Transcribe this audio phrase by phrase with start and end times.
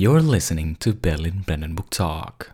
[0.00, 2.52] You're listening to Berlin Brandenburg Talk.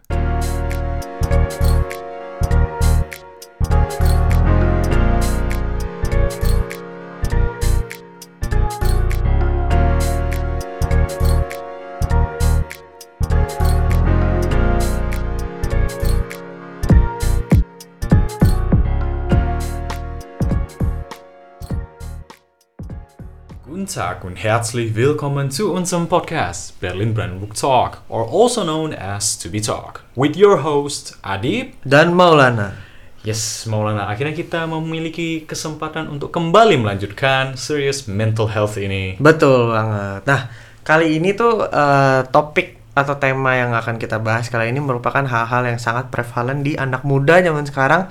[23.95, 29.46] Tag und herzlich willkommen zu unserem Podcast Berlin Brandenburg Talk, or also known as To
[29.46, 31.79] Be Talk, with your host Adib.
[31.86, 32.75] dan Maulana.
[33.22, 39.14] Yes, Maulana, akhirnya kita memiliki kesempatan untuk kembali melanjutkan serious mental health ini.
[39.22, 40.27] Betul banget.
[40.27, 40.50] Nah,
[40.83, 45.70] kali ini tuh eh, topik atau tema yang akan kita bahas kali ini merupakan hal-hal
[45.70, 48.11] yang sangat prevalen di anak muda zaman sekarang,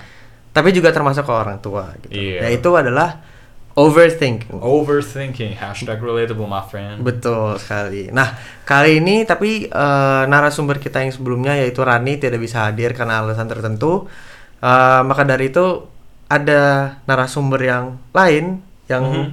[0.55, 1.91] tapi juga termasuk ke orang tua.
[2.07, 2.39] Gitu.
[2.39, 2.47] Iya.
[2.47, 3.32] Yaitu adalah
[3.73, 4.53] overthinking.
[4.53, 7.01] Overthinking, hashtag relatable my friend.
[7.01, 8.09] Betul sekali.
[8.09, 13.19] Nah, kali ini tapi eh, narasumber kita yang sebelumnya yaitu Rani tidak bisa hadir karena
[13.19, 14.05] alasan tertentu.
[14.59, 15.89] Eh, maka dari itu
[16.27, 16.61] ada
[17.03, 19.29] narasumber yang lain yang Mhm.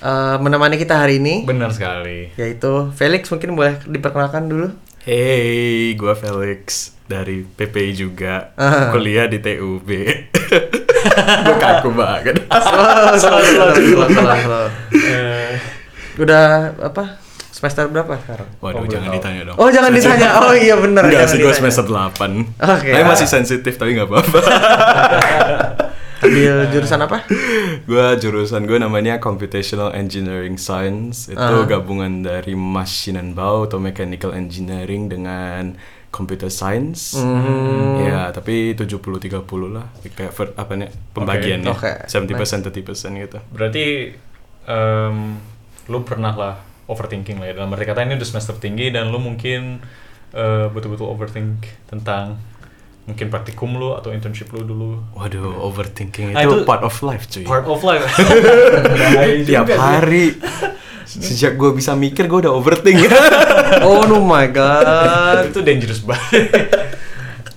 [0.00, 1.44] eh, menemani kita hari ini.
[1.44, 2.32] Benar sekali.
[2.34, 4.68] yaitu Felix mungkin boleh diperkenalkan dulu
[5.02, 8.94] Hey, gua Felix dari PPI juga, Ah.
[8.94, 9.90] kuliah di TUB.
[11.46, 12.36] gua kaku banget.
[12.48, 14.66] slow, slow, slow, slow.
[14.92, 15.52] Eh,
[16.14, 16.44] udah
[16.78, 17.16] apa
[17.48, 19.56] semester berapa sekarang Waduh, Oh, jangan belum ditanya dong.
[19.56, 21.58] oh jangan ditanya oh iya bener Enggak sih, gua ditanya.
[21.62, 22.88] semester 8 Oke.
[22.90, 24.38] Tapi masih sensitif, tapi nggak apa-apa.
[26.22, 27.26] ambil jurusan apa
[27.82, 31.26] gua jurusan gua namanya Computational Engineering Science.
[31.26, 31.66] Itu Ah.
[31.66, 35.74] gabungan dari Maschinenbau atau Mechanical Engineering dengan
[36.12, 37.16] Computer Science.
[37.16, 38.04] Hmm.
[38.04, 39.88] Ya, tapi 70-30 lah.
[40.12, 41.72] Kayak ver- apa nih, pembagiannya.
[41.72, 41.92] Oke.
[42.04, 43.38] 70% 30% gitu.
[43.48, 44.12] berarti
[44.68, 45.16] em,
[45.88, 46.54] lu pernah lah
[46.86, 47.54] overthinking lah ya.
[47.58, 49.80] Dalam arti kata ini udah semester tinggi dan lu mungkin
[50.36, 52.36] eh, betul-betul overthink tentang
[53.02, 55.02] mungkin praktikum lu atau internship lu dulu.
[55.18, 57.42] Waduh, overthinking itu, itu part of life cuy.
[57.42, 58.04] Part of life.
[59.48, 60.24] Tiap hari.
[61.06, 63.06] Sejak gue bisa mikir, gue udah overthink.
[63.86, 66.48] oh no my god itu dangerous banget.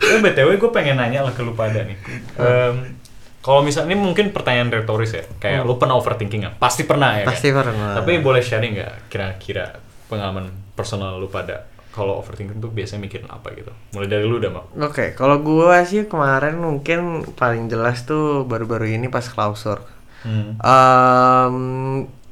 [0.05, 1.97] Eh, BTW gue pengen nanya lah ke lu pada nih.
[2.37, 2.99] Em,
[3.41, 6.55] kalau misalnya ini mungkin pertanyaan retoris ya, kayak lu pernah overthinking nggak?
[6.61, 7.25] Pasti pernah ya.
[7.25, 7.31] Hmm.
[7.33, 7.57] Pasti kan?
[7.65, 7.91] pernah.
[7.97, 13.55] Tapi boleh sharing nggak kira-kira pengalaman personal lu pada kalau overthinking tuh biasanya mikirin apa
[13.55, 13.71] gitu?
[13.95, 14.65] Mulai dari lu udah mau.
[14.83, 19.79] Oke, kalau gua sih kemarin mungkin paling jelas tuh baru-baru ini pas klausur.
[20.25, 20.57] Hmm.
[20.59, 21.55] Em,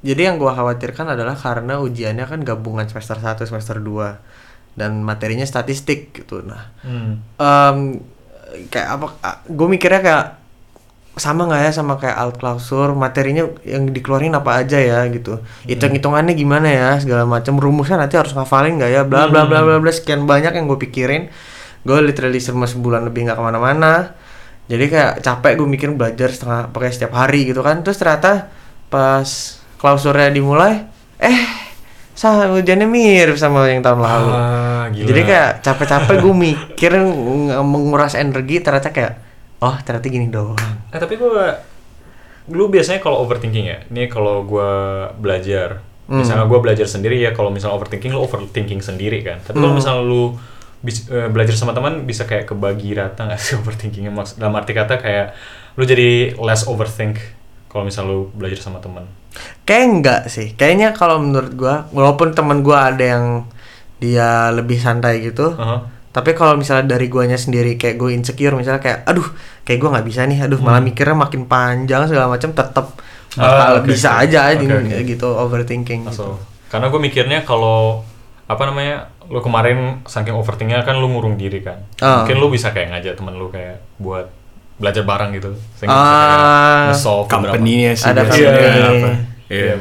[0.04, 4.20] jadi yang gua khawatirkan adalah karena ujiannya kan gabungan semester 1 semester 2
[4.76, 6.44] dan materinya statistik gitu.
[6.44, 7.24] Nah, Hmm.
[7.40, 7.78] em,
[8.68, 9.06] kayak apa
[9.46, 10.26] gue mikirnya kayak
[11.14, 15.40] sama nggak ya sama kayak alt klausur materinya yang dikeluarin apa aja ya gitu.
[15.64, 17.62] Hitung hitungannya gimana ya segala macam.
[17.62, 19.02] Rumusnya nanti harus ngafalin nggak ya?
[19.06, 21.30] Bla bla bla bla bla sekian banyak yang gue pikirin.
[21.86, 24.18] Gue literally selama sebulan lebih nggak ke mana-mana.
[24.66, 27.86] Jadi kayak capek gue mikir belajar setengah pakai setiap hari gitu kan.
[27.86, 28.50] Terus ternyata
[28.90, 30.88] pas klausurnya dimulai
[31.20, 31.40] eh
[32.14, 35.08] sama hujannya mirip sama yang tahun lalu Ah, gila.
[35.10, 37.20] jadi kayak capek-capek gue mikir ng-
[37.60, 39.20] menguras energi ternyata kayak
[39.60, 40.56] oh ternyata gini doang.
[40.88, 41.32] Eh tapi gue
[42.50, 44.70] lu biasanya kalau overthinking ya ini kalau gue
[45.18, 46.20] belajar Hmm.
[46.20, 49.80] misalnya gue belajar sendiri ya kalau misalnya overthinking lu overthinking sendiri kan tapi kalau Hmm.
[49.80, 50.36] misalnya lu
[50.80, 54.72] bis- eh, belajar sama teman bisa kayak kebagi rata nggak sih overthinkingnya Maksud- dalam arti
[54.72, 55.32] kata kayak
[55.74, 57.24] lu jadi less overthink
[57.74, 59.10] kalau misalnya lu belajar sama teman
[59.66, 60.54] Kayak enggak sih.
[60.54, 63.26] Kayaknya kalau menurut gua walaupun teman gua ada yang
[63.98, 65.90] dia lebih santai gitu, Aha.
[66.12, 69.26] tapi kalau misalnya dari guanya sendiri kayak gue insecure misalnya kayak aduh
[69.64, 72.94] kayak gua nggak bisa nih, aduh malah mikirnya makin panjang segala macam tetap
[73.32, 73.42] bakal Hmm.
[73.42, 74.22] Ah, oke, bisa oke.
[74.24, 74.98] aja ini oke.
[75.08, 76.14] gitu overthinking gitu.
[76.14, 76.38] So,
[76.70, 78.06] karena gue mikirnya kalau
[78.44, 82.22] apa namanya lu kemarin saking overthinkingnya kan lu ngurung diri kan Ah.
[82.22, 84.30] mungkin lu bisa kayak ngajak temen lu kayak buat
[84.76, 86.90] belajar bareng gitu sehingga Ah.
[86.90, 88.82] nge-solve Company-nya sih Ada company.
[88.82, 89.10] apa.
[89.48, 89.76] Iya.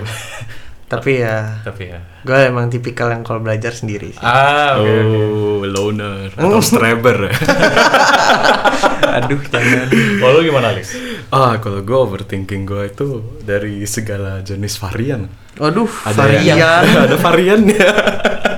[0.84, 4.20] Tapi ya tapi ya gue emang tipikal yang kalau belajar sendiri sih.
[4.20, 5.18] ah oke oke.
[5.18, 7.32] Oh, loner atau straber.
[9.12, 9.88] Aduh jangan.
[10.18, 10.96] kalau lu gimana Alex
[11.28, 13.06] ah, kalau gue overthinking gue itu
[13.40, 15.28] dari segala jenis varian.
[15.54, 16.56] Waduh, Ada varian.
[16.56, 16.60] yang
[17.04, 17.88] ada variannya.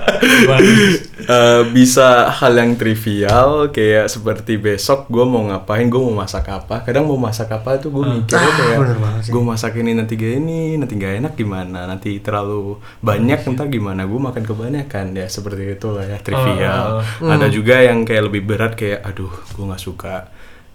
[1.24, 6.84] Eh, bisa hal yang trivial kayak seperti besok gue mau ngapain gue mau masak apa.
[6.84, 9.32] Kadang mau masak apa tuh gue mikirnya Ah, kayak bener banget sih.
[9.32, 14.04] gue masak ini nanti gak ini nanti gak enak gimana nanti terlalu banyak ntar gimana
[14.04, 15.06] gue makan kebanyakan.
[15.14, 17.00] Ya seperti itu lah ya trivial.
[17.00, 20.28] Ah, ada juga yang kayak lebih berat kayak aduh gue nggak suka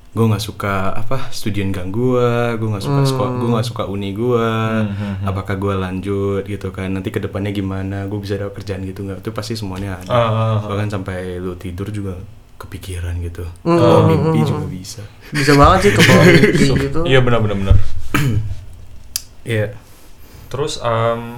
[0.10, 4.10] gue nggak suka apa studian gang gue gue nggak suka sekolah gue nggak suka uni
[4.18, 4.50] gue
[4.90, 6.90] Hmm, apakah gue lanjut gitu kan.
[6.90, 9.22] Nanti ke depannya gimana gue bisa dapat kerjaan gitu nggak.
[9.22, 10.10] Itu pasti semuanya ada.
[10.10, 10.58] Ah.
[10.66, 12.18] bahkan sampai lu tidur juga
[12.58, 13.46] kepikiran gitu.
[13.64, 15.04] Hmm, Kalau hmm, mimpi hmm, juga bisa.
[15.30, 17.00] Bisa banget sih ke bawah mimpi gitu.
[17.06, 17.76] Iya benar benar benar.
[19.46, 19.78] iya.
[20.50, 21.38] Terus em,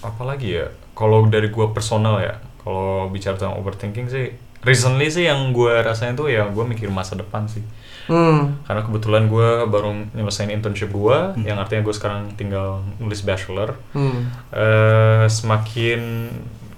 [0.00, 0.70] apa lagi ya?
[0.94, 4.32] Kalau dari gua personal ya, kalau bicara tentang overthinking sih,
[4.62, 7.62] recently sih yang gua rasain tuh ya gua mikir masa depan sih.
[8.06, 8.66] hmm.
[8.66, 13.74] Karena kebetulan gua baru nyelesain internship gua, yang artinya gue sekarang tinggal nulis bachelor.
[13.94, 14.30] Hmm.
[14.54, 16.30] eh semakin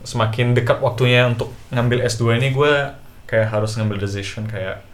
[0.04, 4.84] semakin dekat waktunya untuk ngambil S2 ini gua kayak harus ngambil decision kayak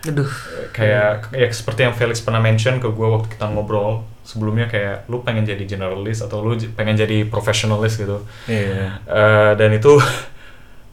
[0.00, 0.30] aduh
[0.72, 5.20] kayak ya seperti yang Felix pernah mention ke gue waktu kita ngobrol sebelumnya kayak lu
[5.20, 10.00] pengen jadi generalis atau lu pengen jadi professionalis gitu iya Eh, dan itu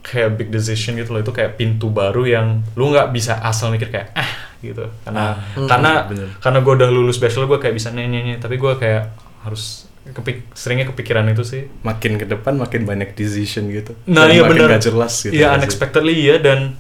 [0.08, 1.20] kayak big decision gitu loh.
[1.20, 4.88] Itu kayak pintu baru yang lu nggak bisa asal mikir kayak ah gitu.
[5.04, 6.28] Karena Ah, karena bener.
[6.40, 9.12] karena gue udah lulus bachelor gue kayak bisa nyanyi tapi gue kayak
[9.44, 11.68] harus kepik seringnya kepikiran itu sih.
[11.82, 13.92] Makin ke depan makin banyak decision gitu.
[14.08, 14.70] Nah Dan iya makin bener.
[14.74, 16.40] gak jelas gitu Iya unexpectedly iya.
[16.40, 16.80] Dan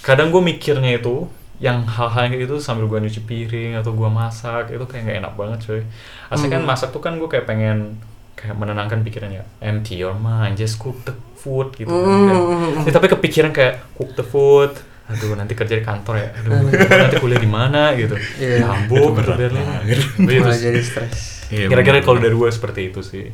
[0.00, 1.24] kadang gue mikirnya itu
[1.56, 5.18] yang hal-hal yang kayak gitu sambil gue nyuci piring atau gue masak itu kayak nggak
[5.24, 5.80] enak banget coy.
[6.28, 6.68] Aslinya kan Hmm.
[6.68, 7.96] masak tuh kan gue kayak pengen
[8.36, 9.42] kayak menenangkan pikirannya.
[9.58, 11.88] Empty your mind, just cook the food gitu.
[11.88, 11.96] kan.
[11.98, 12.28] Hmm.
[12.76, 14.76] Kayak- Eh, tapi kepikiran kayak cook the food.
[15.06, 16.28] Aduh nanti kerja di kantor ya.
[16.36, 18.14] Aduh nanti kuliah di mana gitu.
[18.36, 18.62] Iya.
[18.62, 19.66] Nyambung Itu gitu berat Berlin.
[20.26, 23.30] Iya, terus jadi stres Iya, Kira-kira kalau dari gue seperti itu sih.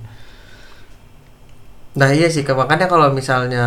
[1.92, 3.64] Nah iya sih, makanya kalau misalnya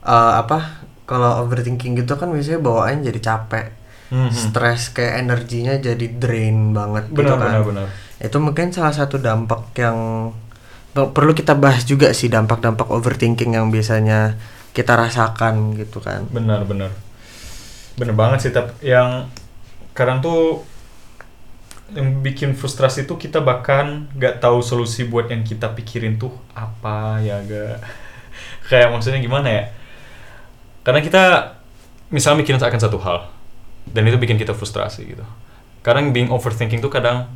[0.00, 3.66] eh, apa kalau overthinking gitu kan biasanya bawaan jadi capek,
[4.08, 4.30] Mhm.
[4.32, 7.40] stres kayak energinya jadi drain banget gitu Benar kan.
[7.42, 7.86] benar benar.
[8.20, 10.30] Itu mungkin salah satu dampak yang
[10.92, 14.36] per- perlu kita bahas juga sih dampak-dampak overthinking yang biasanya
[14.76, 16.28] kita rasakan gitu kan.
[16.30, 16.92] Benar, benar.
[17.96, 19.26] Benar banget sih, tapi yang
[19.96, 20.62] kadang tuh
[21.90, 27.18] yang bikin frustrasi tuh kita bahkan nggak tahu solusi buat yang kita pikirin tuh apa
[27.18, 27.82] ya gak
[28.70, 29.64] kayak maksudnya gimana ya
[30.86, 31.22] karena kita
[32.14, 33.26] misalnya mikirin akan satu hal
[33.90, 35.26] dan itu bikin kita frustrasi gitu
[35.82, 37.26] kadang being overthinking tuh kadang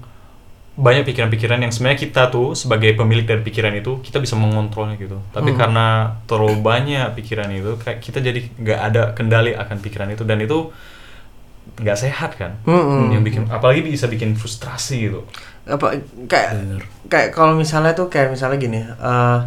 [0.74, 5.22] banyak pikiran-pikiran yang sebenarnya kita tuh sebagai pemilik dari pikiran itu kita bisa mengontrolnya gitu
[5.30, 5.58] tapi Hmm.
[5.58, 5.86] karena
[6.26, 10.74] terlalu banyak pikiran itu kayak kita jadi nggak ada kendali akan pikiran itu dan itu
[11.78, 13.14] nggak sehat kan Mm-mm.
[13.14, 15.24] yang bikin apalagi bisa bikin frustrasi gitu
[15.64, 15.96] apa
[16.28, 16.82] kayak Bener.
[17.08, 19.38] kayak kalau misalnya tuh kayak misalnya gini eh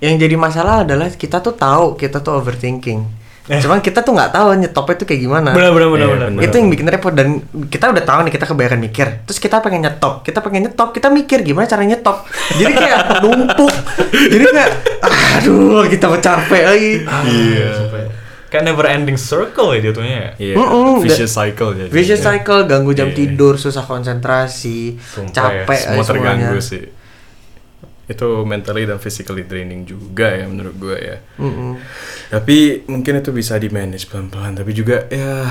[0.00, 3.04] yang jadi masalah adalah kita tuh tahu kita tuh overthinking
[3.46, 6.42] cuman kita tuh nggak tahu nyetopnya tuh kayak gimana benar benar benar Iya, benar benar.
[6.42, 7.28] itu yang bikin repot dan
[7.66, 11.08] kita udah tahu nih kita kebanyakan mikir terus kita pengen nyetop kita pengen nyetop kita
[11.08, 13.74] mikir gimana cara nyetop jadi kayak numpuk
[14.10, 14.70] jadi kayak
[15.36, 17.68] aduh kita capek lagi Iya.
[17.74, 18.12] Sampai-
[18.46, 21.90] kayak never ending circle ya jatuhnya ya Iya, Mm-mm, vicious cycle jadi.
[21.90, 23.16] vicious cycle ganggu jam Iya.
[23.18, 25.34] tidur susah konsentrasi Sumpah ya,
[25.66, 26.06] capek Semua aja semuanya.
[26.38, 26.82] terganggu sih.
[28.04, 31.16] Itu mentally dan physically draining juga ya menurut gue ya.
[31.40, 31.80] Mm-mm.
[32.28, 34.60] Tapi mungkin itu bisa di manage pelan-pelan.
[34.60, 35.48] Tapi juga ya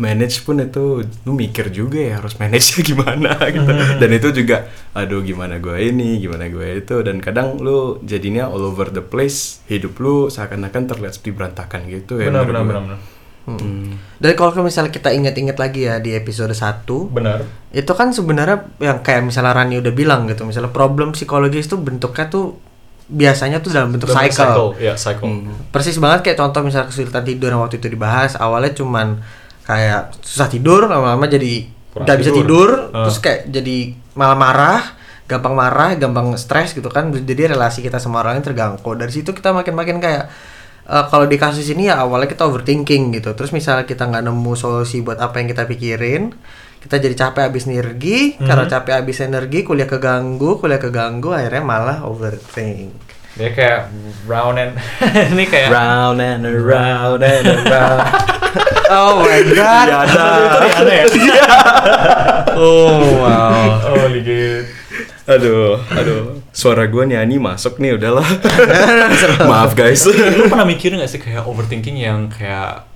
[0.00, 3.70] manage pun itu lu mikir juga ya harus manage nya gimana gitu.
[3.70, 3.98] Hmm.
[4.00, 7.04] Dan itu juga aduh gimana gue ini, gimana gue itu.
[7.04, 9.60] Dan kadang lu jadinya all over the place.
[9.68, 12.32] Hidup lu seakan-akan terlihat seperti berantakan gitu ya.
[12.32, 13.00] benar
[13.42, 13.96] benar Hmm.
[14.16, 17.40] Dan kalau misalnya kita ingat-ingat lagi ya di episode 1 benar
[17.70, 22.26] itu kan sebenarnya yang kayak misalnya Rani udah bilang gitu misalnya problem psikologis itu bentuknya
[22.26, 22.60] tuh
[23.06, 24.70] biasanya tuh dalam bentuk Dalam cycle.
[24.78, 25.50] ya cycle Hmm.
[25.68, 29.18] persis banget kayak contoh misalnya kesulitan tidur yang waktu itu dibahas awalnya cuman
[29.62, 32.68] kayak susah tidur lama-lama jadi nggak bisa tidur.
[32.92, 33.02] Ah.
[33.02, 33.76] terus kayak jadi
[34.14, 34.82] malah marah
[35.26, 39.30] gampang marah gampang stres gitu kan jadi relasi kita sama orang lain terganggu dari situ
[39.30, 40.30] kita makin-makin kayak
[40.90, 43.30] eh, kalau di kasus ini ya awalnya kita overthinking gitu.
[43.38, 46.34] Terus misalnya kita nggak nemu solusi buat apa yang kita pikirin
[46.80, 48.40] kita jadi capek habis energi.
[48.40, 48.48] Mhm.
[48.48, 52.96] karena capek habis energi kuliah keganggu kuliah keganggu akhirnya malah overthink.
[53.36, 53.80] Dia kayak
[54.26, 54.74] round and
[55.36, 58.00] ini kayak Round and around and around.
[58.96, 59.86] oh my god.
[59.86, 60.24] Iya, ada.
[60.34, 61.04] itu Rihanna ya.
[62.58, 63.60] Oh wow.
[63.94, 64.79] Oh ligit
[65.26, 66.42] Aduh, aduh.
[66.50, 68.26] Suara gue nyanyi masuk nih udahlah.
[69.50, 70.04] Maaf guys.
[70.08, 72.90] lu pernah mikir nggak sih kayak overthinking yang kayak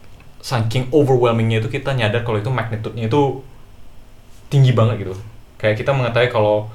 [0.44, 3.40] saking overwhelmingnya itu kita nyadar kalau itu magnitude-nya itu
[4.52, 5.14] tinggi banget gitu.
[5.56, 6.68] Kayak kita mengetahui kalau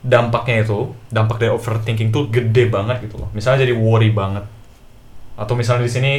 [0.00, 3.28] dampaknya itu dampak dari overthinking tuh gede banget gitu loh.
[3.36, 4.48] Misalnya jadi worry banget.
[5.36, 6.12] Atau misalnya di sini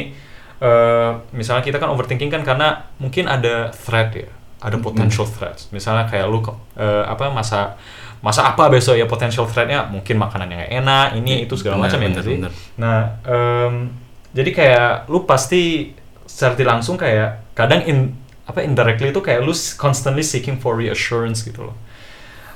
[0.62, 4.30] eh, misalnya kita kan overthinking kan karena mungkin ada threat ya.
[4.62, 5.70] Ada potential threats.
[5.74, 6.38] Misalnya kayak lu
[6.78, 7.74] eh, apa masa
[8.20, 9.86] masa apa besok ya potential threatnya?
[9.86, 12.38] Mungkin makanan yang enak ini itu segala macam ya sih?
[12.76, 13.90] nah em,
[14.32, 15.92] jadi kayak lu pasti
[16.26, 18.12] secara langsung kayak kadang in
[18.46, 21.76] apa indirectly itu kayak lu constantly seeking for reassurance gitu loh.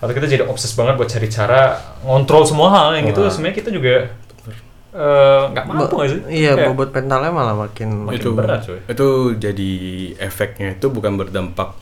[0.00, 3.28] Atau kita jadi obses banget buat cari cara ngontrol semua hal yang gitu Wah.
[3.28, 3.94] sebenarnya kita juga
[4.90, 6.20] eh, nggak mampu Ba- gak sih?
[6.42, 8.78] Iya, Kayak- bobot mentalnya malah makin Makin itu berat, coy.
[8.88, 9.70] itu jadi
[10.18, 11.76] efeknya itu bukan berdampak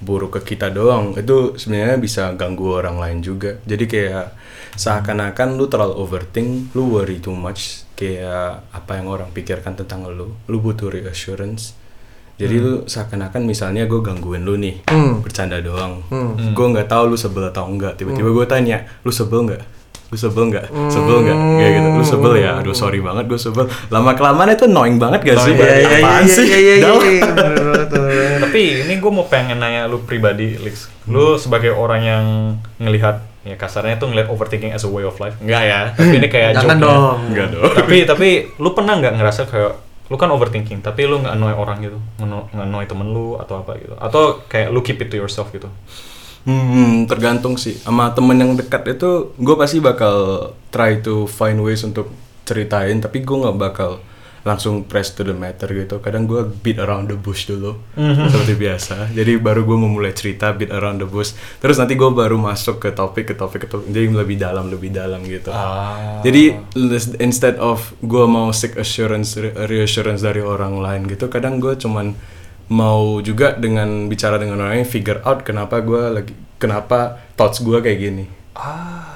[0.00, 1.12] buruk ke kita doang.
[1.14, 3.60] Itu sebenarnya bisa ganggu orang lain juga.
[3.62, 4.26] Jadi kayak
[4.74, 10.32] seakan-akan lu terlalu overthink lu worry too much kayak apa yang orang pikirkan tentang lu
[10.40, 11.76] lu butuh reassurance.
[12.40, 15.20] Jadi lu seakan-akan misalnya gue gangguin lu nih Hmm.
[15.20, 16.00] bercanda doang.
[16.08, 16.56] Hmm.
[16.56, 18.00] gue nggak tahu lu sebel atau enggak.
[18.00, 19.62] Tiba-tiba gue tanya lu sebel nggak
[20.10, 20.66] lu sebel nggak?
[20.88, 21.38] Sebel nggak?
[21.54, 21.88] Kayak gitu.
[21.92, 22.50] Lu sebel ya?
[22.56, 23.64] Aduh sorry banget gue sebel.
[23.86, 26.44] Lama kelamaan itu annoying banget gak sih Oh, Iya, iya, iya, apaan iya, sih?
[26.44, 26.94] iya, iya, Dah.
[27.00, 27.88] iya, bener banget.
[28.40, 30.90] tapi ini gue mau pengen nanya lu pribadi Lix.
[31.06, 32.24] Lu sebagai orang yang
[32.76, 35.38] ngelihat ya kasarnya tuh ngelihat overthinking as a way of life.
[35.38, 36.84] Enggak ya tapi ini kayak Jangan joke-nya.
[36.84, 37.18] dong.
[37.26, 37.70] Enggak dong.
[37.72, 39.72] tapi tapi lu pernah nggak ngerasa kayak
[40.04, 41.98] lu kan overthinking tapi lu nggak annoy orang gitu?
[42.18, 43.94] Nge- nge-annoy temen lu atau apa gitu?
[43.96, 45.70] Atau kayak lu keep it to yourself gitu
[46.44, 47.76] Hmm, tergantung sih.
[47.76, 52.08] Sama temen yang dekat itu, gue pasti bakal try to find ways untuk
[52.48, 54.00] ceritain, tapi gue nggak bakal
[54.40, 56.00] langsung press to the matter gitu.
[56.00, 59.12] Kadang gue beat around the bush dulu, seperti biasa.
[59.12, 61.36] Jadi baru gue memulai cerita beat around the bush.
[61.60, 63.92] Terus nanti gue baru masuk ke topik, ke topik, ke topik.
[63.92, 65.52] Jadi lebih dalam, lebih dalam gitu.
[65.52, 66.24] Ah.
[66.24, 66.56] Jadi
[67.20, 72.16] instead of gue mau seek assurance, re- reassurance dari orang lain gitu, kadang gue cuman
[72.70, 77.78] mau juga dengan bicara dengan orang lain figure out kenapa gue lagi kenapa thoughts gue
[77.82, 78.26] kayak gini.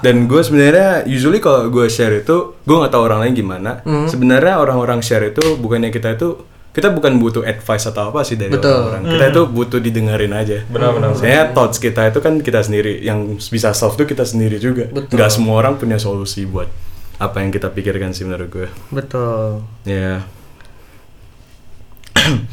[0.01, 3.79] Dan gue sebenarnya usually kalau gue share itu gue nggak tahu orang lain gimana.
[4.09, 8.51] Sebenarnya orang-orang share itu bukannya kita itu kita bukan butuh advice atau apa sih dari
[8.51, 8.75] Betul.
[8.75, 9.01] orang-orang.
[9.15, 10.59] Kita itu butuh didengerin aja.
[10.67, 11.15] Benar-benar.
[11.15, 14.91] Saya thoughts kita itu kan kita sendiri yang bisa solve tuh kita sendiri juga.
[14.91, 15.15] Betul.
[15.15, 16.67] Nggak semua orang punya solusi buat
[17.15, 18.67] apa yang kita pikirkan sih menurut gue.
[18.91, 19.63] Betul.
[19.87, 20.27] Ya.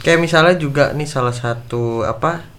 [0.05, 2.53] Kayak misalnya juga nih salah satu apa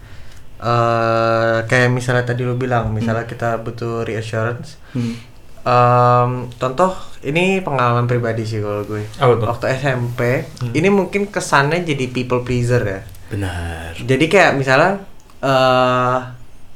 [0.64, 4.80] eh kayak misalnya tadi lu bilang, misalnya kita butuh reassurance.
[4.96, 5.20] Hmm.
[5.64, 6.92] Em, contoh
[7.24, 9.04] ini pengalaman pribadi sih kalau gue.
[9.40, 9.48] Tuh?
[9.48, 13.02] Waktu SMP, ini mungkin kesannya jadi people pleaser ya.
[13.32, 13.96] Benar.
[14.00, 15.04] Jadi kayak misalnya
[15.44, 16.20] eh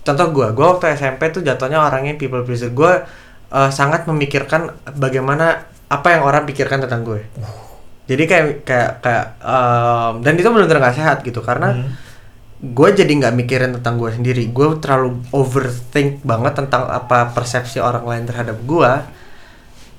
[0.03, 2.75] contoh gue, gue waktu SMP tuh jatuhnya orangnya people pleaser.
[2.75, 2.91] Gue
[3.51, 7.23] eh, sangat memikirkan bagaimana apa yang orang pikirkan tentang gue.
[8.07, 11.75] Jadi kayak kayak kayak em, dan itu benar-benar gak sehat gitu karena
[12.57, 14.47] gue jadi nggak mikirin tentang gue sendiri.
[14.49, 18.91] Gue terlalu overthink banget tentang apa persepsi orang lain terhadap gue.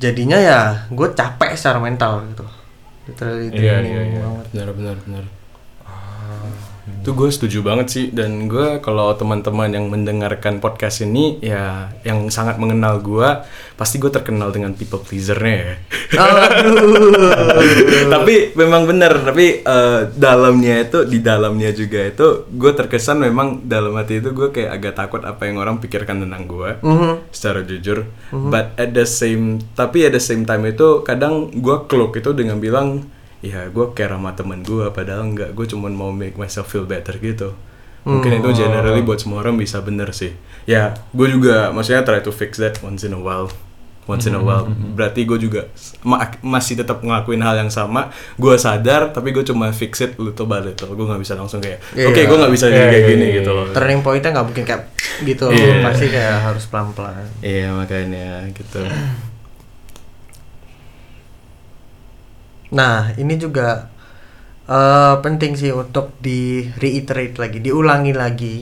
[0.01, 2.47] Jadinya ya gue capek secara mental gitu.
[3.07, 4.21] Literally Iya, iya, iya.
[4.25, 4.47] banget.
[4.57, 5.25] Benar benar
[6.99, 12.29] Itu gue setuju banget sih dan gue kalau teman-teman yang mendengarkan podcast ini ya yang
[12.29, 13.29] sangat mengenal gue
[13.75, 15.75] pasti gue terkenal dengan people pleasernya ya.
[18.09, 23.95] Tapi memang benar tapi eh, dalamnya itu di dalamnya juga itu gue terkesan memang dalam
[23.95, 27.31] hati itu gue kayak agak takut apa yang orang pikirkan tentang gue Mhm.
[27.31, 32.17] secara jujur but at the same tapi at the same time itu kadang gue cloak
[32.17, 33.07] itu dengan bilang
[33.39, 35.51] ya gue care sama temen gue padahal enggak.
[35.53, 37.55] Gue cuman mau make myself feel better gitu.
[38.03, 40.33] Mungkin itu generally buat semua orang bisa bener sih.
[40.65, 43.53] Ya gue juga maksudnya try to fix that once in a while.
[44.05, 44.65] Once in a while.
[44.97, 45.69] berarti gue juga
[46.01, 48.09] ma- masih tetap ngelakuin hal yang sama.
[48.35, 51.85] Gue sadar tapi gue cuma fix it little by little gue nggak bisa langsung kayak
[51.93, 52.09] Iya.
[52.09, 53.65] oke gue nggak bisa jadi Iya, kayak iya, gini iya, gitu loh.
[53.69, 54.83] Turning pointnya nggak mungkin kayak
[55.21, 55.45] gitu.
[55.53, 55.85] Iya.
[55.85, 58.81] pasti kayak harus pelan pelan iya makanya gitu
[62.69, 63.89] nah ini juga
[64.69, 68.57] eh, penting sih untuk di reiterate lagi diulangi lagi.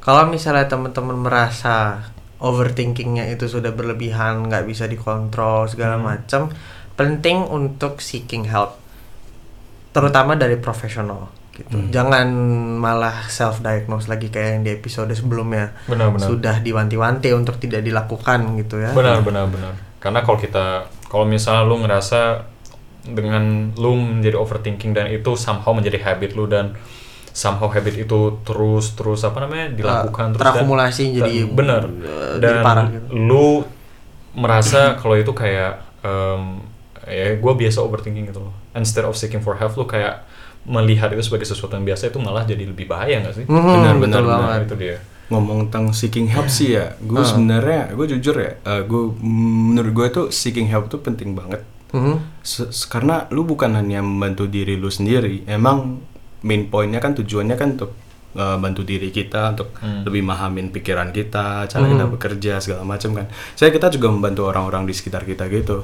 [0.00, 1.98] Kalau misalnya teman-teman merasa
[2.38, 6.52] overthinkingnya itu sudah berlebihan nggak bisa dikontrol segala macam
[6.94, 8.78] penting untuk seeking help.
[9.92, 11.76] Terutama dari profesional gitu.
[11.88, 12.28] Jangan
[12.76, 15.72] malah self diagnose lagi kayak yang di episode sebelumnya.
[15.88, 18.92] Benar-benar sudah diwanti-wanti untuk tidak dilakukan gitu ya.
[18.92, 19.72] benar benar benar.
[20.00, 20.66] Karena kalau kita
[21.08, 22.20] kalau misalnya lu ngerasa
[23.08, 23.42] dengan
[23.74, 26.74] lu menjadi overthinking dan itu somehow menjadi habit lu dan
[27.28, 32.34] somehow habit itu terus terus apa namanya dilakukan terus dan- terakumulasi jadi dan- bener eh,
[32.36, 33.08] dan jadi parah gitu.
[33.12, 33.48] lu
[34.34, 36.64] merasa kalau itu kayak em,
[37.04, 40.26] ya gue biasa overthinking gitu loh instead of seeking for help lu kayak
[40.64, 44.02] melihat itu sebagai sesuatu yang biasa itu malah jadi lebih bahaya nggak sih Benar, betul
[44.02, 44.40] benar, benar.
[44.40, 44.62] banget.
[44.64, 44.96] itu dia
[45.26, 47.26] ngomong tentang seeking help sih ya gue Ah.
[47.26, 52.16] sebenarnya gue jujur ya eh, gue menurut gue tuh seeking help tuh penting banget Mhm.
[52.18, 55.98] Se- se- karena lu bukan hanya membantu diri lu sendiri emang
[56.40, 57.92] main pointnya kan tujuannya kan untuk
[58.32, 60.04] eh, bantu diri kita untuk Hmm.
[60.04, 64.84] lebih mahamin pikiran kita cara kita bekerja segala macam kan saya kita juga membantu orang-orang
[64.84, 65.82] di sekitar kita gitu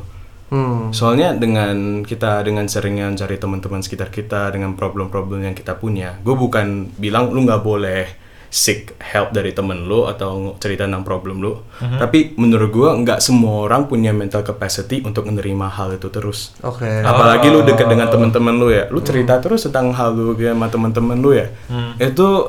[0.48, 0.92] Hmm.
[0.92, 6.36] Soalnya dengan kita dengan seringnya cari teman-teman sekitar kita dengan problem-problem yang kita punya, gue
[6.36, 8.04] bukan bilang lu nggak boleh
[8.52, 11.64] seek help dari temen lu atau cerita tentang problem lu,
[11.96, 16.52] tapi menurut gue nggak semua orang punya mental capacity untuk menerima hal itu terus.
[16.60, 16.84] Oke.
[17.00, 21.16] Apalagi lu deket dengan teman-teman lu ya, lu cerita terus tentang hal lu sama teman-teman
[21.16, 21.48] lu ya,
[21.96, 22.44] itu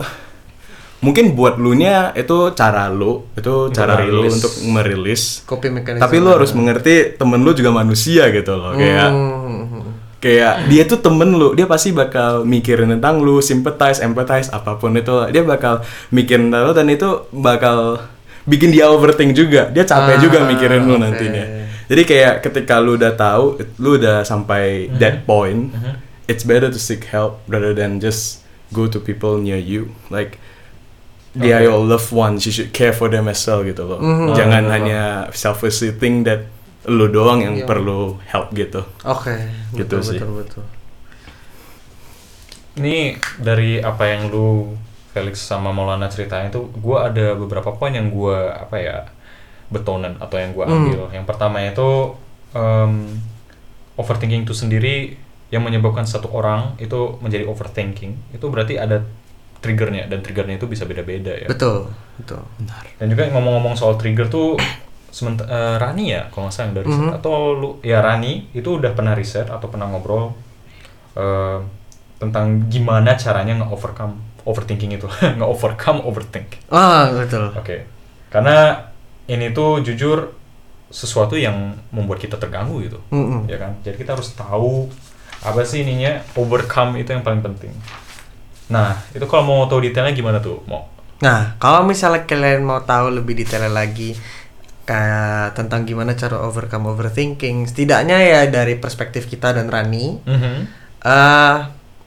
[0.99, 5.43] mungkin buat lu nya itu cara lu, itu cara lu untuk merilis.
[6.03, 9.72] Tapi lu harus mengerti temen lu juga manusia gitu loh kayak Hmm.
[10.23, 14.95] Kayak dia tuh temen lu dia pasti bakal mikirin tentang lu sympathize empathize apa pun
[14.95, 15.11] itu.
[15.29, 17.99] Dia bakal mikirin tentang lu dan itu bakal
[18.43, 19.67] bikin dia overthink juga.
[19.67, 21.03] Dia capek Ah, juga mikirin lu oke.
[21.03, 21.45] nantinya.
[21.83, 25.75] Jadi kayak ketika lu udah tahu lu udah sampai that point
[26.25, 28.39] it's better to seek help rather than just
[28.71, 29.91] go to people near you.
[30.07, 30.39] Like
[31.35, 32.45] they are your loved ones.
[32.45, 33.99] You should care for them as well gitu loh.
[33.99, 34.31] Mhm.
[34.31, 35.01] jangan Oh, hanya
[35.35, 36.47] selfishly think that
[36.89, 37.65] lu doang yang Iya.
[37.67, 39.31] perlu help gitu Oke.
[39.71, 40.19] Gitu betul, sih.
[40.19, 40.63] Betul betul.
[42.73, 44.73] Ini dari apa yang lu
[45.13, 48.97] Felix sama Maulana ceritain itu, gua ada beberapa poin yang gua apa ya
[49.69, 51.05] betonan atau yang gua ambil.
[51.13, 52.17] Yang pertama itu
[52.57, 53.21] em,
[53.93, 55.15] overthinking itu sendiri
[55.53, 59.05] yang menyebabkan satu orang itu menjadi overthinking itu berarti ada
[59.61, 61.45] triggernya dan triggernya itu bisa beda-beda ya.
[61.45, 61.93] Betul.
[62.17, 62.41] Betul.
[62.97, 64.57] Dan juga ngomong-ngomong soal trigger tuh
[65.13, 67.05] sement eh, Rani ya kalau nggak salah yang dari riset.
[67.05, 67.11] Mhm.
[67.21, 70.33] atau lu ya Rani itu udah pernah riset atau pernah ngobrol
[71.13, 71.61] eh,
[72.17, 74.17] tentang gimana caranya nge-overcome
[74.49, 75.05] overthinking itu
[75.37, 76.57] nge-overcome overthink.
[76.73, 77.53] Ah betul.
[77.53, 77.85] Oke.
[78.33, 78.89] Karena
[79.29, 80.33] ini tuh jujur
[80.89, 82.97] sesuatu yang membuat kita terganggu gitu.
[83.13, 83.45] Mm-mm.
[83.45, 83.77] Ya kan?
[83.85, 84.89] Jadi kita harus tahu
[85.43, 87.73] apa sih ininya overcome itu yang paling penting.
[88.71, 90.63] Nah, itu kalau mau tahu detailnya gimana tuh?
[90.65, 90.89] Mau
[91.23, 94.11] Nah, kalau misalnya kalian mau tahu lebih detail lagi
[94.83, 100.55] kayak tentang gimana cara overcome overthinking, setidaknya ya dari perspektif kita dan Rani, Mhm.
[101.01, 101.57] eh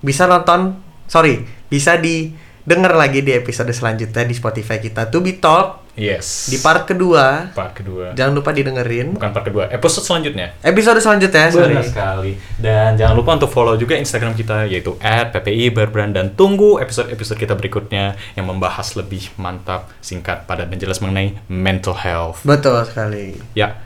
[0.00, 0.76] bisa nonton,
[1.08, 6.52] sorry, bisa didengar lagi di episode selanjutnya di Spotify kita To Be Talk Yes.
[6.52, 7.50] di part kedua.
[7.56, 8.12] part kedua.
[8.12, 9.16] Jangan lupa didengerin.
[9.16, 10.52] Bukan part kedua, episode selanjutnya.
[10.60, 11.72] Episode selanjutnya, sorry.
[11.72, 12.32] Benar sekali.
[12.60, 17.56] Dan jangan lupa untuk follow juga Instagram kita yaitu @ppi berbrand dan tunggu episode-episode kita
[17.56, 22.44] berikutnya yang membahas lebih mantap, singkat, padat dan jelas mengenai mental health.
[22.44, 23.40] Betul sekali.
[23.56, 23.80] Ya,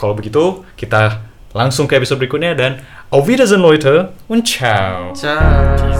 [0.00, 1.20] kalau begitu kita
[1.52, 2.80] langsung ke episode berikutnya dan
[3.12, 5.12] Auf Wiedersehen Leute und ciao.
[5.12, 5.99] Ciao.